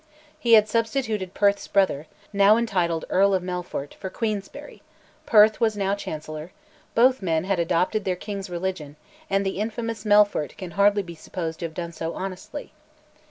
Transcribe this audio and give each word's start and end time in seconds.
He 0.39 0.53
had 0.53 0.67
substituted 0.67 1.35
Perth's 1.35 1.67
brother, 1.67 2.07
now 2.33 2.57
entitled 2.57 3.05
Earl 3.11 3.35
of 3.35 3.43
Melfort, 3.43 3.93
for 3.93 4.09
Queensberry; 4.09 4.81
Perth 5.27 5.61
was 5.61 5.77
now 5.77 5.93
Chancellor; 5.93 6.51
both 6.95 7.21
men 7.21 7.43
had 7.43 7.59
adopted 7.59 8.03
their 8.03 8.15
king's 8.15 8.49
religion, 8.49 8.95
and 9.29 9.45
the 9.45 9.59
infamous 9.59 10.03
Melfort 10.03 10.57
can 10.57 10.71
hardly 10.71 11.03
be 11.03 11.13
supposed 11.13 11.59
to 11.59 11.65
have 11.67 11.75
done 11.75 11.91
so 11.91 12.15
honestly. 12.15 12.71